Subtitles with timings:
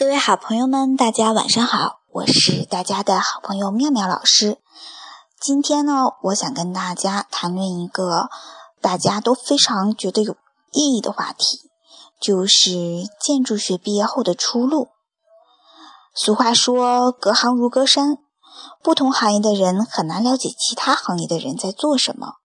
[0.00, 4.56] 各位好朋友们，大家晚上好，我是大家的好朋友妙妙老师。
[5.38, 8.30] 今天呢，我想跟大家谈论一个
[8.80, 10.36] 大家都非常觉得有
[10.72, 11.68] 意义的话题，
[12.18, 12.70] 就是
[13.20, 14.88] 建筑学毕业后的出路。
[16.14, 18.16] 俗话说，隔行如隔山，
[18.82, 22.36] 不同行业的人很难了解其他行业的人在做什么。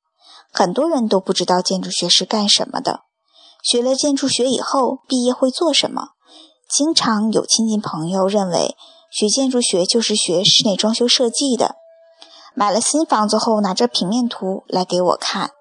[0.52, 3.04] 很多人都不知道建筑学是干什么的，
[3.64, 6.10] 学了建筑学以后，毕业会做什么？
[6.70, 8.76] 经常有亲戚朋友认为
[9.12, 11.76] 学建筑学就是学室内装修设计的，
[12.54, 15.52] 买了新房子后拿着平面图来给我看，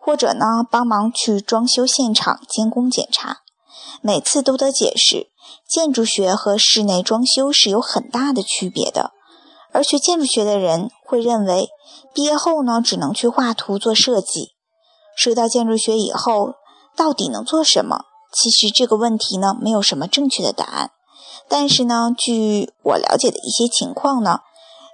[0.00, 3.42] 或者呢帮忙去装修现场监工检查，
[4.00, 5.28] 每次都得解释
[5.68, 9.12] 建筑学和室内装修是有很大的区别的，
[9.72, 11.68] 而学建筑学的人会认为
[12.12, 14.54] 毕业后呢只能去画图做设计，
[15.16, 16.54] 收到建筑学以后
[16.96, 18.06] 到底能做什么？
[18.34, 20.90] 其实这个问题呢，没有什么正确的答案。
[21.48, 24.40] 但是呢，据我了解的一些情况呢，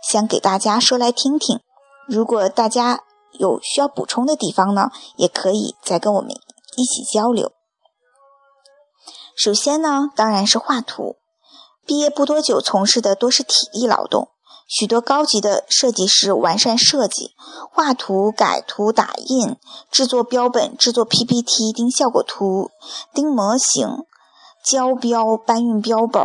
[0.09, 1.61] 想给大家说来听听。
[2.07, 6.33] 如果大家有需要补充的地方呢，也可以再跟我们
[6.77, 7.53] 一起交流。
[9.37, 11.17] 首先呢，当然是画图。
[11.87, 14.29] 毕业不多久，从事的多是体力劳动。
[14.73, 17.35] 许多高级的设计师完善设计，
[17.73, 19.57] 画图、改图、打印、
[19.91, 22.71] 制作标本、制作 PPT、钉效果图、
[23.13, 24.05] 钉模型、
[24.65, 26.23] 交标、搬运标本、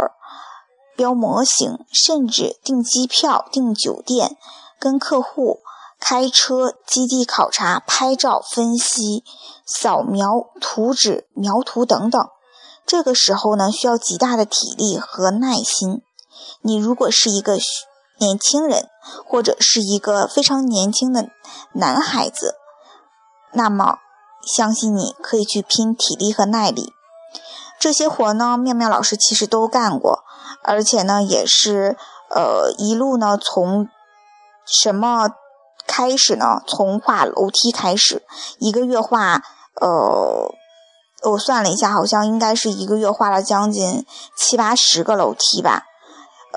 [0.96, 4.38] 标模型，甚至订机票、订酒店、
[4.80, 5.62] 跟客户
[6.00, 9.24] 开车、基地考察、拍照、分析、
[9.66, 12.24] 扫描图纸、描图等等。
[12.86, 16.04] 这个时候呢，需要极大的体力和耐心。
[16.62, 17.58] 你如果是一个。
[18.18, 18.90] 年轻人，
[19.26, 21.30] 或者是一个非常年轻的
[21.74, 22.56] 男孩子，
[23.52, 24.00] 那么
[24.56, 26.94] 相信你可以去拼体力和耐力。
[27.80, 30.24] 这些活呢，妙妙老师其实都干过，
[30.64, 31.98] 而且呢，也是
[32.30, 33.90] 呃一路呢从
[34.66, 35.30] 什么
[35.86, 36.62] 开始呢？
[36.66, 38.24] 从画楼梯开始，
[38.60, 39.44] 一个月画
[39.82, 40.52] 呃，
[41.30, 44.06] 我算了一下，好像应该是一个月画了将近
[44.38, 45.84] 七八十个楼梯吧。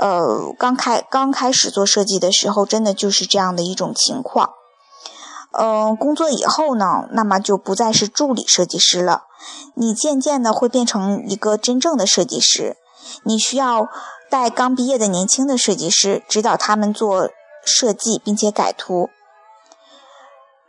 [0.00, 4.50] 呃，刚开刚开始做设计的时候，真的就是这样的一种情况。
[5.52, 9.22] 嗯，工作以后呢，那么就不再是助理设计师了，
[9.74, 12.76] 你渐渐的会变成一个真正的设计师。
[13.24, 13.88] 你需要
[14.30, 17.30] 带刚毕业的年轻的设计师，指导他们做
[17.64, 19.08] 设计，并且改图。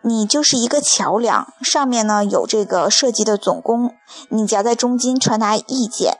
[0.02, 3.94] 你就是一个桥梁，上面呢有这个设计的总工，
[4.30, 6.18] 你夹在中间传达意见。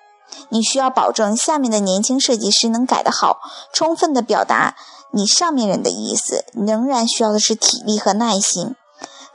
[0.50, 3.40] 你需要保证下面的年轻设计师能改得好，
[3.72, 4.76] 充分的表达
[5.12, 6.44] 你上面人的意思。
[6.54, 8.76] 仍然需要的是体力和耐心，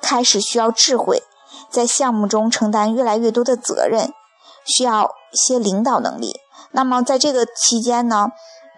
[0.03, 1.23] 开始需要智慧，
[1.71, 4.13] 在项目中承担越来越多的责任，
[4.65, 6.41] 需要一些领导能力。
[6.73, 8.29] 那么在这个期间呢，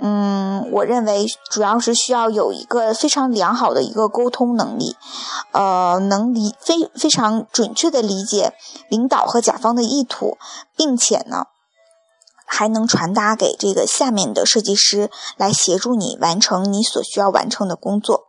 [0.00, 4.94] 嗯，我认为主要是需要有一个非常良好的一个沟通能力，
[5.52, 8.52] 呃，能理非非常准确的理解
[8.90, 10.36] 领导和甲方的意图，
[10.76, 11.46] 并且呢。
[12.46, 18.24] 还能传达给这个下面的设计师来协助你完成你所需要完成的工作。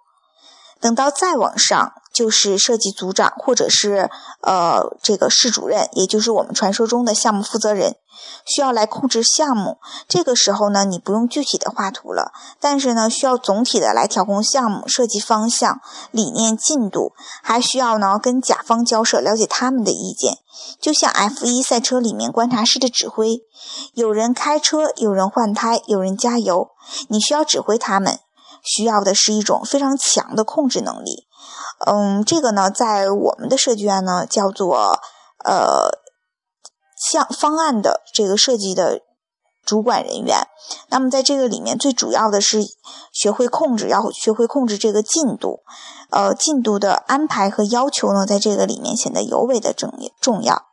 [0.79, 4.09] 等到再往上，就是设计组长或者是
[4.41, 7.95] 呃这个室主任，也就是我们传说中的项目负责人，
[8.43, 9.77] 需要来控制项目。
[10.07, 15.79] 这个时候呢，你不用具体的画图了，但是呢，需要总体的来调控项目设计方向、
[16.09, 17.13] 理念、进度，
[17.43, 20.39] 还需要呢跟甲方交涉，了解他们的意见。
[20.81, 23.43] 就像 F1 赛车里面观察室的指挥，
[23.93, 26.69] 有人开车，有人换胎，有人加油，
[27.09, 28.17] 你需要指挥他们。
[28.63, 31.26] 需要的是一种非常强的控制能力，
[31.85, 34.99] 嗯，这个呢，在我们的设计院呢，叫做
[35.45, 35.89] 呃，
[36.97, 39.01] 像方案的这个设计的
[39.63, 40.47] 主管人员。
[40.89, 42.59] 那么在这个里面，最主要的是
[43.13, 45.59] 学会控制，要学会控制这个进度，
[46.09, 50.63] 呃，进度的安排和要求呢，在这个里面显得尤为的重重要。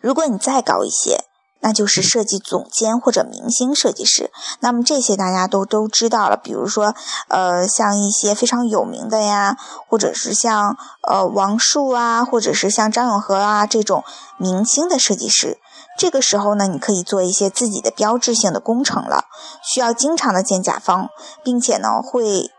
[0.00, 1.24] 如果你再高一些。
[1.62, 4.30] 那就是设计总监或者明星设计师。
[4.60, 6.94] 那么这些大家都都知道了，比如说，
[7.28, 9.56] 呃，像一些非常有名的呀，
[9.88, 10.76] 或者是像
[11.08, 14.02] 呃王树啊，或者是像张永和啊这种
[14.36, 15.58] 明星的设计师。
[15.96, 19.26] 这个时候呢，你可以做一些自己的标志性的工程了，
[19.62, 21.08] 需要经常的见甲方，
[21.44, 22.50] 并且呢会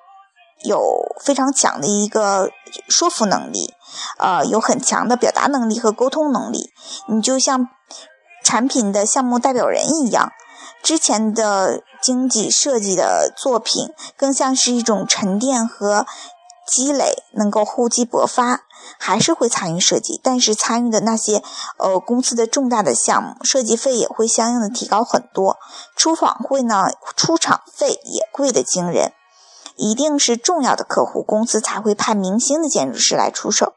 [0.63, 0.79] 有
[1.19, 2.51] 非常强的一个
[2.87, 3.73] 说服能力，
[4.19, 6.69] 呃，有很强的表达能力和沟通能力。
[7.09, 7.67] 你就像。
[8.43, 10.31] 产品的项目代表人一样，
[10.83, 16.05] 之前的经济设计的作品更像是一种沉淀和
[16.67, 18.61] 积累，能够厚积薄发，
[18.99, 20.19] 还是会参与设计。
[20.23, 21.41] 但是参与的那些
[21.77, 25.57] 呃公司的重大的项目，设计费也会相应的提高很多。
[25.95, 26.85] 出访会呢，
[27.15, 29.13] 出场费也贵得惊人。
[29.75, 33.73] 一定是重要的客户，公司才会派明星的建筑师来出手。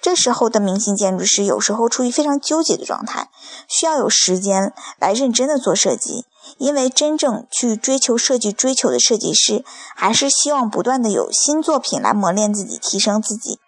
[0.00, 3.30] 这时候的明星建筑师有时候处于非常纠结的状态，
[3.68, 6.24] 需要有时间来认真的做设计。
[6.58, 9.64] 因为真正去追求设计追求的设计师，
[9.96, 13.58] 还是希望不断的有新作品来磨练自己、提升自己。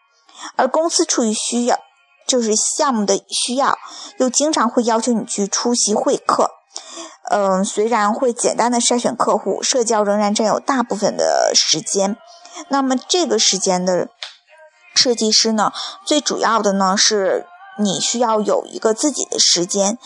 [0.55, 1.77] 而公司出于需要，
[2.27, 3.77] 就是项目的需要，
[4.19, 6.53] 又经常会要求你去出席会客。
[7.31, 12.17] 嗯，虽然会简单的筛选客户，社交仍然占有大部分的时间。
[12.69, 14.09] 那么这个时间的
[14.95, 15.73] 设计师呢，
[16.05, 17.47] 最主要的呢是。
[17.79, 19.99] 你需要有一个自己的时间，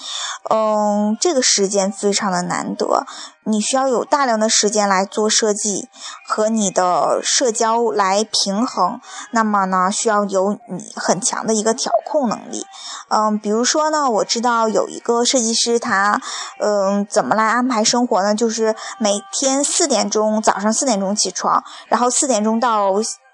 [0.51, 3.07] 嗯，这个时间非常的难得。
[3.45, 5.89] 你需要有大量的时间来做设计
[6.29, 9.01] 和你的社交来平衡。
[9.33, 12.65] 那么呢，需要有你很强的一个调控能力。
[13.09, 16.21] 嗯，比如说呢，我知道有一个设计师，他
[16.61, 18.33] 嗯，怎么来安排生活呢？
[18.33, 22.93] 就是每天四点钟，早上四点钟起床，然后四点钟到。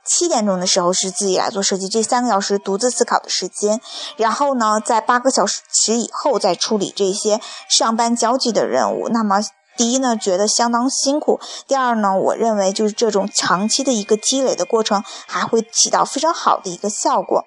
[0.08, 3.80] 七点钟的时候是自己来做设计，这三个小时独自思考的时间。
[4.16, 9.08] 然后呢，在八个小时以后再处理这些上班交际的任务。
[9.10, 9.40] 那么，
[9.76, 17.44] 第一呢，觉得相当辛苦；第二呢，我认为就是这种长期的一个积累的过程，还会起到非常好的一个效果。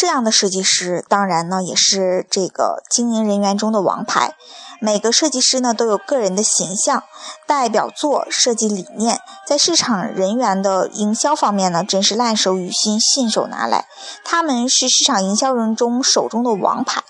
[0.00, 4.34] 这样的设计师，当然呢，也是这个经营人员中的王牌。
[4.80, 7.02] 每个设计师呢，都有个人的形象、
[7.46, 13.84] 代表作、设计理念，在市场人员的营销方面呢，真是烂熟于心、信手拿来。
[14.24, 17.02] 他们是市场营销人中手中的王牌，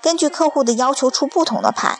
[0.00, 1.98] 根据客户的要求出不同的牌，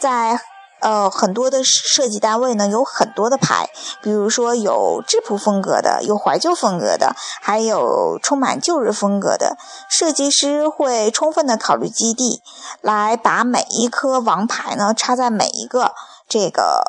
[0.00, 0.40] 在。
[0.84, 3.70] 呃，很多的设计单位呢，有很多的牌，
[4.02, 9.56] 比如说有质朴风格的，有怀旧风格的，还有充满旧日风格的。
[9.88, 12.42] 设计师会充分的考虑基地，
[12.82, 15.94] 来把每一颗王牌呢插在每一个
[16.28, 16.82] 这个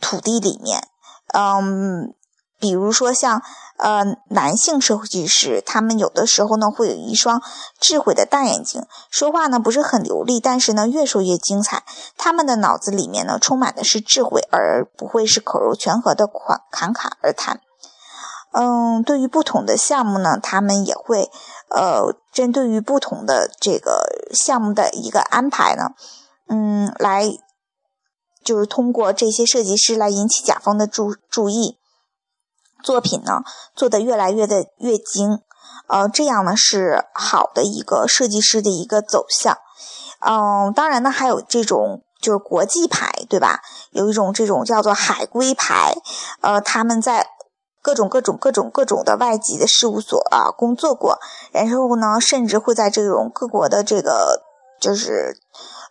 [0.00, 0.86] 土地里面。
[1.34, 2.14] 嗯。
[2.60, 3.40] 比如说像
[3.78, 7.40] 呃男性设计师，他们有的时候呢会有一双
[7.80, 11.84] 智慧的大眼睛，说话呢不是很流利，但是呢越说越精彩。
[12.16, 17.60] 他们的脑子里面呢充满的是智慧，而不会是口若悬河的侃侃侃而谈。
[18.50, 21.30] 嗯，对于不同的项目呢，他们也会
[21.68, 25.90] 呃针对于不同的这个项目的一个安排呢，
[26.48, 27.30] 嗯，来
[28.42, 31.76] 就是通过这些设计师来引起甲方的注注意。
[32.82, 33.42] 作品呢
[33.74, 35.40] 做得越来越的越精，
[35.88, 39.56] 呃，这样呢是好的一个设计师的一个走向。
[40.20, 43.60] 嗯，当然呢还有这种就是国际牌，对吧？
[43.90, 45.94] 有一种这种叫做海归牌，
[46.40, 47.26] 呃，他们在
[47.82, 51.18] 各种各种各种各种的外籍的事务所啊工作过，
[51.52, 54.42] 然后呢甚至会在这种各国的这个
[54.80, 55.38] 就是。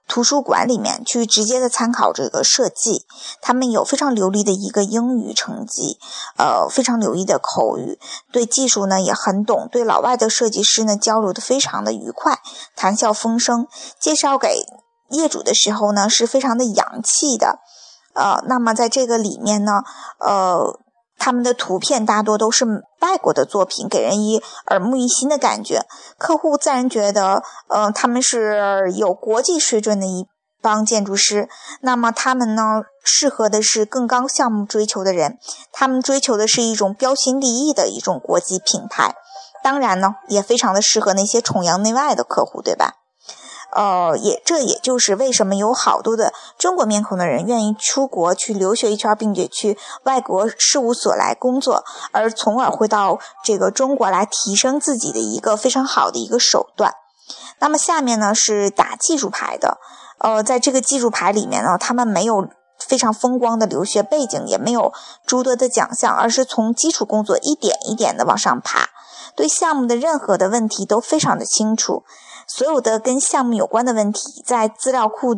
[0.08, 3.06] 图书馆里面去直接的参考这个设计，
[3.42, 6.00] 他们有非常流利的一个英语成绩，
[6.38, 8.00] 呃，非常流利的口语，
[8.32, 12.40] 对技术呢也很懂，对老外的设计师呢交流的非常的愉快，
[12.76, 13.68] 谈笑风生。
[14.00, 14.66] 介绍给
[15.10, 17.60] 业主的时候呢是非常的洋气的，
[18.14, 19.84] 呃，那么在这个里面呢，
[20.20, 20.80] 呃。
[21.18, 22.66] 他们的图片大多都是
[23.02, 25.82] 外国的作品，给人以耳目一新的感觉。
[26.18, 30.28] 客户自然觉得，呃，他们是有国际水准的一
[30.62, 31.50] 帮建筑师。
[31.82, 35.38] 那么他们呢，适合的是更高项目追求的人。
[35.72, 39.16] 他们追求的是一种标新立异的一种国际品牌。
[39.64, 42.94] 当然呢，也非常的适合那些崇洋媚外的客户，对吧？
[43.74, 56.94] 呃，也这也就是为什么有好多的中国面孔的人愿意出国去留学一圈，并且去外国事务所来工作，而从而会到这个中国来提升自己的一个非常好的一个手段。
[57.60, 59.78] 那么下面呢是打技术牌的，
[60.20, 62.48] 呃，在这个技术牌里面呢，他们没有
[62.80, 64.94] 非常风光的留学背景，也没有
[65.26, 68.90] 诸多的奖项，而是从基础工作一点一点的往上爬，
[69.36, 72.04] 对项目的任何的问题都非常的清楚。
[72.48, 75.36] 所有的跟项目有关的问题，在资料库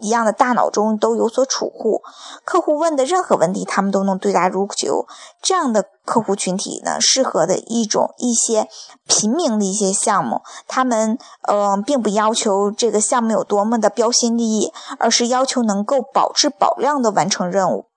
[0.00, 2.00] 一样的大脑中都有所储户。
[2.44, 5.06] 客户问的任何问题，他们都能对答如流。
[5.40, 8.68] 这样的客户群体呢，适合的一种一些
[9.06, 11.16] 平民的一些项目，他们
[11.48, 17.91] 嗯，并不要求这个项目有多么的标新立异，而是要求能够保质保量的完成任务。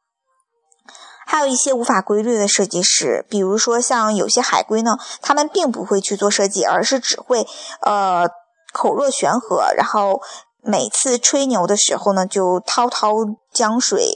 [1.26, 7.48] 还有一些无法规律的设计师，比如说像有些海归呢，他们并不会去做设计，而是只会
[7.82, 8.28] 呃
[8.72, 10.22] 口若悬河，然后
[10.62, 13.12] 每次吹牛的时候呢，就滔滔
[13.52, 14.08] 江水，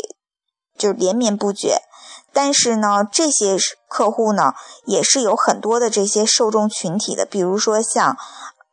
[0.77, 1.81] 就连绵不绝。
[2.31, 3.57] 但是呢，这些
[3.89, 4.53] 客户呢，
[4.85, 8.15] 也是有很多的这些受众群体的，比如说像，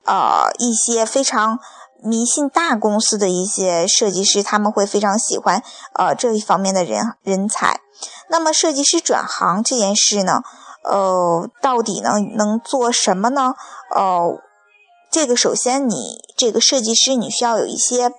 [0.05, 1.59] 呃，一些非常
[2.03, 5.63] 迷信大公司的一些设计师，他们会非常喜欢
[5.95, 7.81] 呃这一方面的人人才。
[8.29, 10.43] 那么，设计师转行这件事呢，
[10.85, 13.55] 呃，到底能能做什么呢？
[13.95, 14.39] 哦，
[15.11, 18.13] 这个首先你这个设计师你需要有一些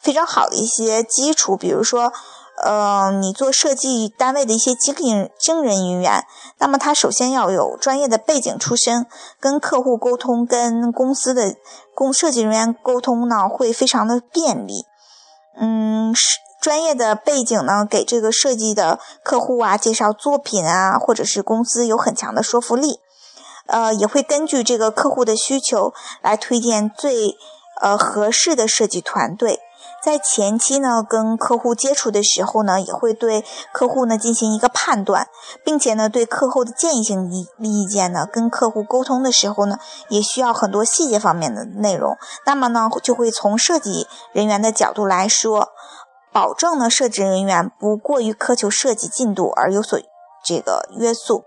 [0.00, 2.12] 非常好的一些基础，比如说。
[2.62, 6.24] 呃，你做设计单位的一些经理、经人人员，
[6.58, 9.06] 那么他首先要有专业的背景出身，
[9.40, 11.54] 跟客户沟通、跟公司的
[11.94, 14.84] 工设计人员沟通呢，会非常的便利。
[15.58, 23.00] 嗯，是专业的背景呢，给这个设计的客户啊介绍作品啊，或者是公司有很强的说服力。
[23.66, 27.36] 呃，也会根据这个客户的需求来推荐最
[27.80, 29.60] 呃合适的设计团队。
[30.02, 35.28] 在前期呢，跟客户接触的时候呢，也会对客户呢进行一个判断，
[35.64, 39.78] 并且呢，对客户的建议性意意见呢，跟客户沟通的时候呢，
[40.08, 42.16] 也需要很多细节方面的内容。
[42.46, 45.68] 那么呢，就会从设计人员的角度来说，
[46.32, 49.98] 保证呢，设计人员不过于苛求设计进度而有所
[50.42, 51.44] 这个约束。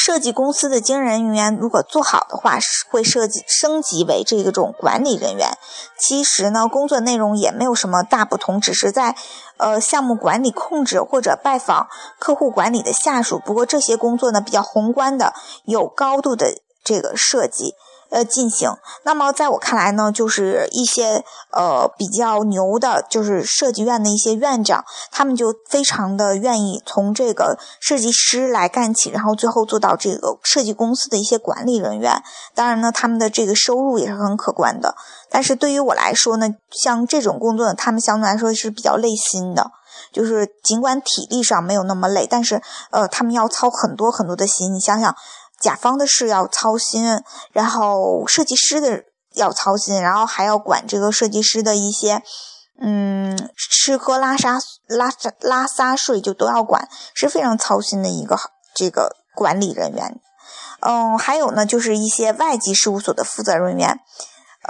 [0.00, 2.56] 设计公司的经人人员如果做好的话，
[2.88, 5.58] 会设计升级为这个种管理人员。
[5.98, 9.16] 其实呢，工作内容也没有什么大不同，只是在
[9.56, 11.88] 呃项目管理、控制或者拜访
[12.20, 13.40] 客户管理的下属。
[13.44, 17.74] 不过这些工作呢，比较宏观的，有高度的这个设计。
[18.10, 18.70] 呃，进行。
[19.02, 32.22] 那么，在我看来呢，就是一些呃比较牛的，就是设计院的一些院长，他们就非常的愿意从这个设计师来干起，然后最后做到这个设计公司的一些管理人员。
[32.54, 34.94] 当然呢，他们的这个收入也是很可观的。
[35.30, 39.70] 但是对于我来说呢，像这种工作呢，他们相对来说是比较累心的。
[40.12, 44.72] 就是尽管体力上没有那么累，但是呃，他们要操很多很多的心。
[44.72, 45.14] 你想想。
[45.60, 47.22] 甲方的事要操心，
[47.52, 52.22] 然后设计师的要操心，然后还要管这个设计师的一些，
[52.80, 58.38] 嗯，吃喝拉撒拉撒拉撒睡就都要管，是非常操心的一个
[58.74, 60.20] 这个管理人员。
[60.80, 63.98] 嗯，还有呢，就是一些外籍事务所的负责人员。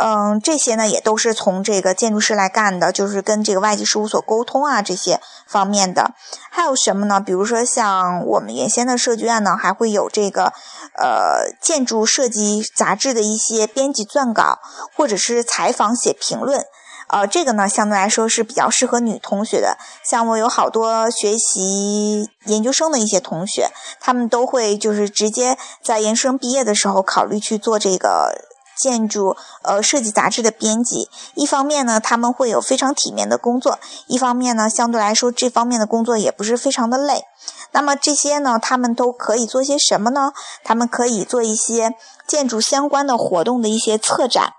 [0.01, 6.13] 嗯，这些呢也都是从这个建筑师来干的，就是跟这个外籍事务所沟通啊这些方面的。
[6.51, 7.21] 还有什么呢？
[7.21, 10.53] 比如说像我们原先的设计院呢，还会有这个
[10.99, 14.59] 呃建筑设计杂志的一些编辑撰稿，
[14.97, 16.65] 或者是采访写评论。
[17.09, 19.79] 呃，这个呢相对来说是比较适合女同学的。
[20.05, 28.49] 像我有好多学习研究生的一些同学，他们都会就是直接在研究生毕业的时候考虑去做这个。
[28.81, 33.73] 建筑呃设计杂志的编辑，一方面呢，他们会有非常体面的工作；
[34.07, 37.25] 一方面呢，相对来说这方面的工作也不是非常的累。
[37.73, 40.33] 那么这些呢，他们都可以做些什么呢？
[40.65, 41.95] 他们可以做一些
[42.27, 44.55] 建筑相关的活动的一些策展，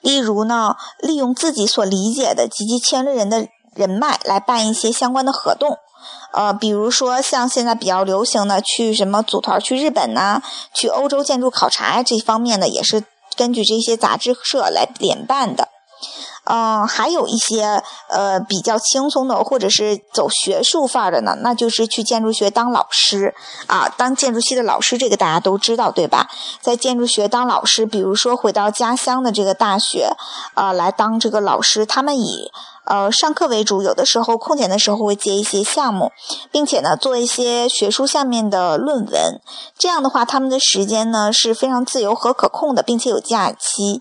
[0.00, 5.78] 例如呢，利用自己所理解的及其圈内人的人脉来办一些相关的活动。
[6.32, 10.42] 呃，比如说像现在比较流行的去什么组团去日本呐，
[10.74, 13.04] 去欧洲建筑考察呀，这方面的也是
[13.36, 15.68] 根据这些杂志社来联办的。
[16.52, 23.34] 嗯，还有一些呃比较轻松的，或者是走学术范儿的呢，那就是去建筑学当老师
[23.66, 26.28] 啊，当建筑系的老师，这个大家都知道对吧？
[26.60, 30.14] 在建筑学当老师，比如说回到家乡的这个大学
[30.52, 32.52] 啊，来当这个老师，他们以。
[32.84, 36.10] 呃，上课为主，有的时候空闲的时候会接一些项目，
[36.50, 39.40] 并且呢，做一些学术下面的论文。
[39.78, 44.00] 这样的话，他们的时间呢是非常自由和可控的，并且有假期。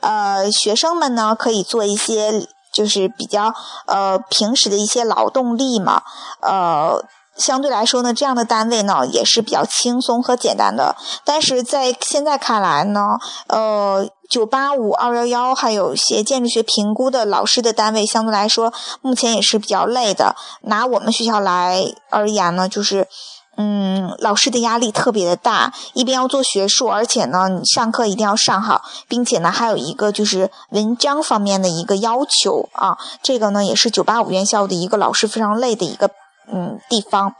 [0.00, 3.54] 呃，学生们呢可以做一些就是比较
[3.86, 6.02] 呃平时的一些劳动力嘛，
[6.40, 7.04] 呃。
[7.38, 10.96] 相对来说呢，这样的单位呢也是比较轻松和简单的。
[11.22, 13.18] 但是在现在看来呢，
[13.48, 20.36] 呃，九八五、二幺幺，还有一些建筑学评估的老师的单位，相对来说目前也是比较累的。
[20.62, 23.08] 拿我们学校来而言呢，就是，
[23.56, 32.98] 嗯，老师的压力特别的大，一边要做学术，而且呢，你上课一定要上好，并且呢，还有一个就是文章方面的一个要求啊。
[33.22, 36.10] 这个呢，也是九八五院校的一个老师非常累的一个。
[36.48, 37.34] 嗯，地方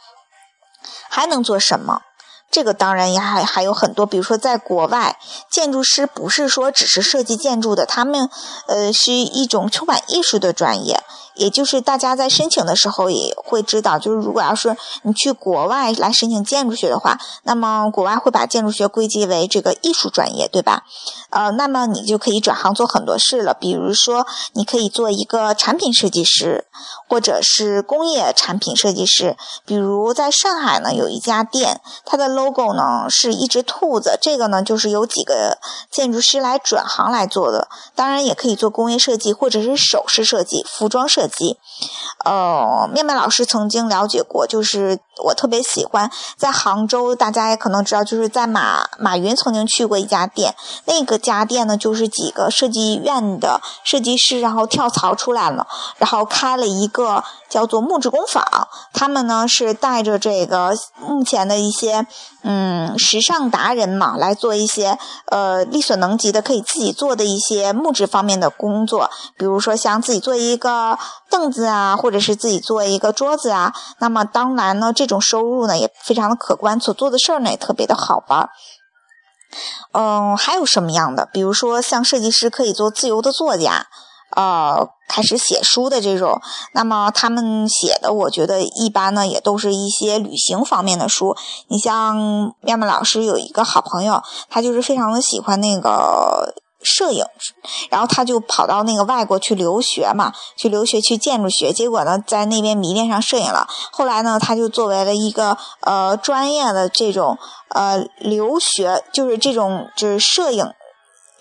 [1.09, 2.01] 还能做什么？
[2.57, 5.19] 这个当然也还还有很多，比如说在国外，
[5.51, 8.31] 建筑师不是说只是设计建筑的，他们
[8.67, 11.03] 呃是一种充满艺术的专业。
[11.37, 20.85] 也就是大家在申请的时候也会知道，就是如果要是你去国外来申请建筑学的话，那么国外会把建筑学归结为这个艺术专业，对吧？
[21.31, 26.67] 呃，那么你就可以转行做很多事了，比如说你可以做一个产品设计师，
[27.09, 29.37] 或者是工业产品设计师。
[29.67, 35.59] 比如在上海呢，有一家店，它的 logo 呢是一只兔子，这个呢就是有几个
[35.91, 37.69] 建筑师来转行来做的。
[37.95, 41.26] 当然也可以做工业设计，或者是首饰设计、服装设计。
[42.25, 50.55] 呃，面面老师曾经了解过，就是我特别喜欢在杭州，大家也可能知道，就是在马马云曾经去过一家店，
[50.85, 55.67] 那个家店呢，就是几个设计院的设计师，然后跳槽出来了，
[55.99, 58.45] 然后开了一个叫做木质工坊。
[58.93, 62.07] 他们呢是带着这个目前的一些
[62.43, 70.99] 嗯时尚达人嘛，来做一些呃力所能及的可以自己做的一些木质方面的工作，比如说像自己做一个
[71.31, 71.87] 凳子啊。
[71.97, 78.51] 或者是自己做一个桌子啊，那么当然呢，这这种收入呢也非常的可观，所做的事儿呢也特别的好玩。
[79.93, 81.29] 嗯，还有什么样的？
[81.33, 83.87] 比如说像设计师可以做自由的作家，
[84.35, 86.41] 呃，开始写书的这种。
[86.75, 91.37] 那么他们写的，我觉得一般呢也都是一些旅行方面的书。
[91.69, 94.21] 你像妙妙老师有一个好朋友，
[94.51, 96.53] 他就是非常的喜欢那个。
[96.87, 97.25] 摄影，
[97.91, 103.67] 然后他就跑到那个外国去留学嘛，去留学去建筑学，结果呢，在那边迷恋上摄影了。
[103.91, 107.37] 后来呢，他就作为了一个呃专业的这种
[107.69, 110.73] 呃留学，就是这种就是摄影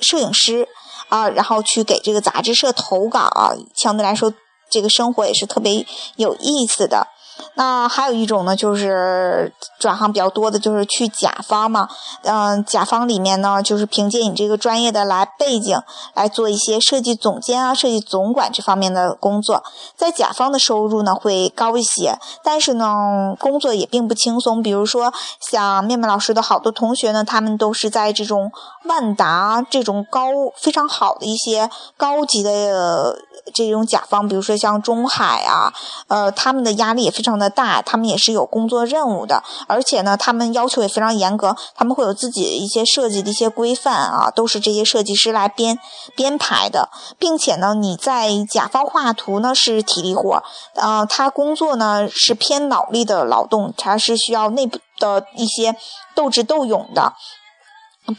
[0.01, 0.67] 摄影师
[1.09, 4.33] 啊，然后去给这个杂志社投稿啊，相对来说，
[4.69, 5.85] 这个生活也是特别
[6.17, 7.07] 有意思的。
[7.55, 11.87] 那还有一种呢，就是转行比较多的，就是去甲方嘛。
[12.23, 15.77] 嗯，甲方里面呢，就是凭借你这个专业的来背景
[16.13, 19.63] 来做一些设计总监啊、设计总管这方面的工作。
[19.97, 24.63] 在甲方的收入呢会高一些，但是呢，工作也并不轻松。
[24.63, 28.49] 比如说像面面老师的好多同学呢，他们都是在这种
[28.85, 33.17] 万达这种高非常好的一些高级的
[33.53, 35.73] 这种甲方，比如说像中海啊，
[36.07, 37.24] 呃，他们的压力也非。
[37.24, 45.77] 非常的大，他们也是有工作任务的，而且呢，他们要求也非常严格，他们会有自己的一些设计的一些规范啊，都是这些设计师来编
[46.15, 46.89] 编排的，
[47.19, 50.43] 并且呢，你在甲方画图呢是体力活，
[50.75, 55.75] 呃，他工作呢是偏脑力的劳动，他是需要内部的一些
[56.15, 57.13] 斗智斗勇的。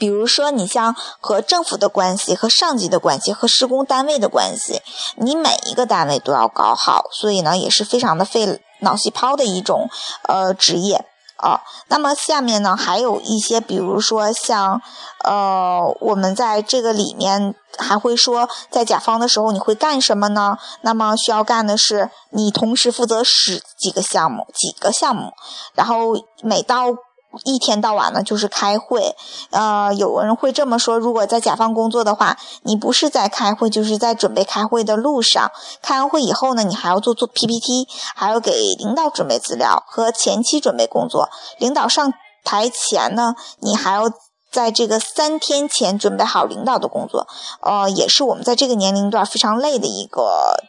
[0.01, 4.83] 比如说，你像和政府的关系、和上级的关系、和施工单位的关系，
[5.14, 9.89] 你每一个单位都要搞好，所以呢，也是非常的费脑细胞的一种
[10.23, 11.05] 呃职业
[11.37, 11.62] 啊。
[11.89, 14.81] 那么下面呢，还有一些，比如说像
[15.25, 20.59] 呃，我们在这个里面还会说，在甲方的时候你会干什么呢？
[20.83, 25.33] 那么需要干的是，你同时负责十几个项目，几个项目，
[25.75, 26.95] 然后每到。
[27.44, 29.14] 一天到晚呢就是开会，
[29.51, 35.51] 呃，有人会这么说：如果在甲方工作的话，你不是在开会，就是在准备开会的路上。
[35.83, 41.29] 开完会以后呢，你还要做做 PPT，还要给领导准备资料和前期准备工作。
[41.59, 42.12] 领导上
[42.44, 44.05] 台前呢，你还要
[44.51, 47.27] 在这个三天前准备好领导的工作。
[47.61, 50.62] 呃，也是我们在这个年龄段非常累的一个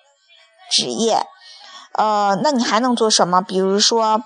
[0.72, 1.26] 职业。
[1.94, 3.42] 呃，那你还能做什么？
[3.42, 4.22] 比如说。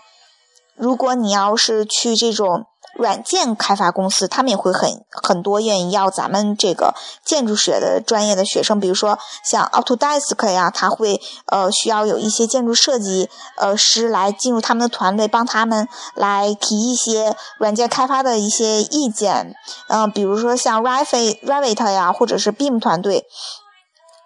[0.81, 2.65] 如果你要是去这种
[2.95, 8.79] 软件开发公司，他们也会很很多愿意要咱们这个建筑学的专业的学生。
[8.79, 19.55] 比如说像 Autodesk 呀，他会呃需要有一些建筑设计呃师来进入他们的团队，帮他们来提一些软件开发的一些意见。
[19.87, 23.25] 嗯，比如说像 Revit Revit 呀，或者是 Beam 团队，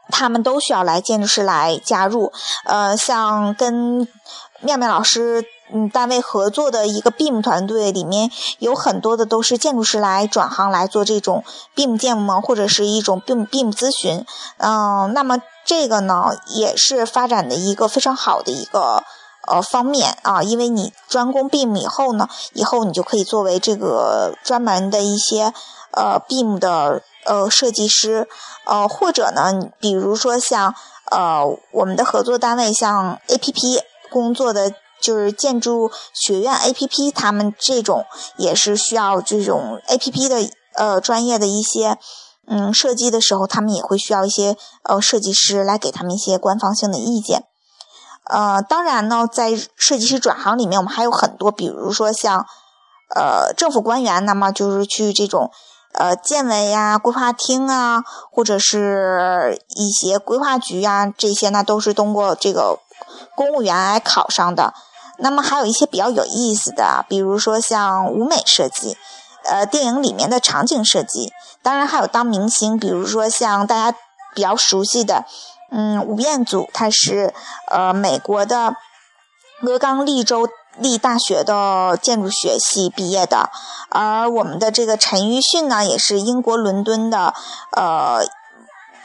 [0.09, 2.31] 他们都需要来建筑师来加入。
[2.63, 4.07] 呃，像跟
[4.61, 5.45] 妙妙老师。
[5.75, 11.43] 嗯，单位合作的一个 BIM 团队里面有很多的都是建筑师来转行来做这种
[11.75, 14.25] BIM 建模或者是一种 BIM BIM 咨询。
[14.55, 19.03] 嗯，那么这个呢也是发展的一个非常好的一个
[19.49, 25.51] 呃方面啊，因为你专攻 BIM 以后呢，以后你就可以作为这个专门的一些
[25.91, 28.29] 呃 BIM 的呃设计师，
[28.63, 30.73] 呃或者呢，比如说像
[31.11, 34.71] 呃我们的合作单位像 APP 工作的。
[35.01, 38.05] 就是建筑学院 A P P，他们这种
[38.37, 41.97] 也是需要这种 A P P 的呃专业的一些
[42.47, 47.43] 嗯设计的时候，他们也会需要一些呃设计师来给他们一些官方性的意见。
[48.27, 52.47] 呃，当然呢，在设计师转行里面，我们还有很多，比如说像
[53.15, 55.51] 呃政府官员，那么就是去这种
[55.93, 62.79] 呃建委呀、规划厅啊，或者是一些规划局呀，这些呢都是通过这个
[63.35, 64.73] 公务员来考上的。
[65.17, 68.97] 那么还有一些比较有意思的，比如说像舞美设计，
[69.45, 73.97] 呃，电影里面的场景设计，当然还有当明星，比如说像大家
[74.33, 75.23] 比较熟悉的，
[75.71, 77.33] 嗯，吴彦祖，他是
[77.71, 78.75] 呃美国的
[79.61, 83.49] 俄冈利州立大学的建筑学系毕业的，
[83.89, 87.33] 而我们的这个陈奕迅呢，也是英国伦敦的
[87.71, 88.19] 呃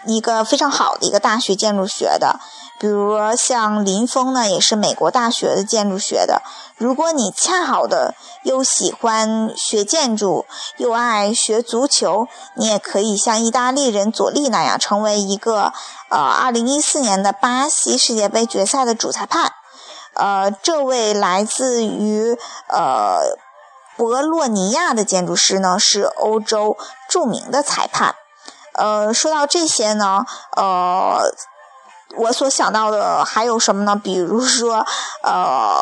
[0.07, 2.41] 一个非常好的一个大学建筑学的。
[2.79, 6.41] 比如像林峰呢，也是美国大学的建筑学的。
[6.79, 10.47] 如果你恰好的又喜欢学建筑，
[10.79, 15.75] 又爱学足球，你也可以像意大利人佐利那样，成为一个
[16.09, 19.53] 呃2014年的巴西世界杯决赛的主裁判。
[20.15, 22.35] 呃，这位来自于
[22.69, 23.19] 呃
[23.99, 26.79] 博洛尼亚的建筑师呢，是欧洲
[27.11, 28.15] 著名的裁判。
[28.81, 30.25] 呃，说到这些呢，
[30.57, 31.21] 呃。
[32.16, 33.95] 我所想到的还有什么呢？
[33.95, 34.85] 比如说，
[35.23, 35.79] 呃，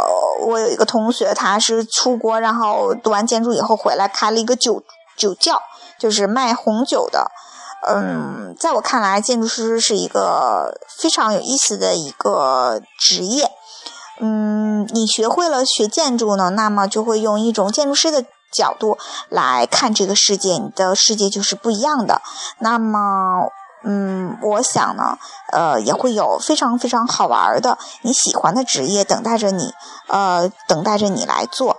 [0.47, 4.83] 我有一个同学，他是出国，然后读完建筑以后回来开了一个酒
[5.17, 5.59] 酒窖，
[5.99, 7.31] 就是卖红酒的。
[7.89, 13.51] 嗯，在我看来，建筑师是一个非常有意思的一个职业。
[14.21, 22.23] 嗯，你学会了学建筑呢，那么就会用一种建筑师的角度来看这个世界，你的世界就是不一样的。
[22.59, 23.49] 那么。
[23.85, 25.17] 嗯，我想呢，
[25.53, 29.73] 呃，也会有非常非常好玩的你喜欢的职业等待着你，
[30.09, 31.77] 呃，等待着你来做。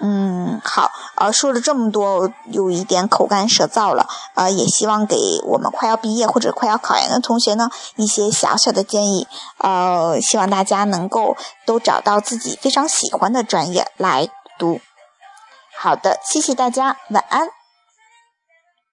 [0.00, 14.80] 嗯，好，呃，说了这么多，有一点口干舌燥了，呃，也希望给我们快要毕业或者快要考研的同学呢一些小小的建议，呃，希望大家能够都找到自己非常喜欢的专业来读。
[15.76, 17.63] 好的，谢谢大家，晚安。